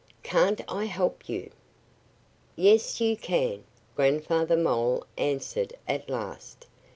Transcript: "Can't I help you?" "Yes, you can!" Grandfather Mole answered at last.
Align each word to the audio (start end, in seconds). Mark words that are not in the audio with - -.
"Can't 0.23 0.59
I 0.67 0.85
help 0.85 1.29
you?" 1.29 1.51
"Yes, 2.55 2.99
you 2.99 3.15
can!" 3.15 3.63
Grandfather 3.95 4.57
Mole 4.57 5.05
answered 5.15 5.75
at 5.87 6.09
last. 6.09 6.65